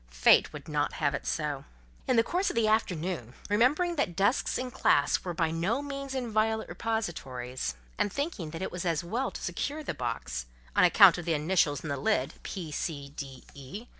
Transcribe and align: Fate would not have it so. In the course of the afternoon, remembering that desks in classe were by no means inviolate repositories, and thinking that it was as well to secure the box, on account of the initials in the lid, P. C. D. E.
Fate 0.09 0.51
would 0.51 0.67
not 0.67 0.93
have 0.93 1.13
it 1.13 1.27
so. 1.27 1.63
In 2.07 2.15
the 2.15 2.23
course 2.23 2.49
of 2.49 2.55
the 2.55 2.67
afternoon, 2.67 3.35
remembering 3.51 3.97
that 3.97 4.15
desks 4.15 4.57
in 4.57 4.71
classe 4.71 5.23
were 5.23 5.35
by 5.35 5.51
no 5.51 5.83
means 5.83 6.15
inviolate 6.15 6.67
repositories, 6.69 7.75
and 7.99 8.11
thinking 8.11 8.49
that 8.49 8.63
it 8.63 8.71
was 8.71 8.83
as 8.83 9.03
well 9.03 9.29
to 9.29 9.43
secure 9.43 9.83
the 9.83 9.93
box, 9.93 10.47
on 10.75 10.83
account 10.83 11.19
of 11.19 11.25
the 11.25 11.35
initials 11.35 11.81
in 11.83 11.89
the 11.89 11.97
lid, 11.97 12.33
P. 12.41 12.71
C. 12.71 13.09
D. 13.09 13.43
E. 13.53 13.85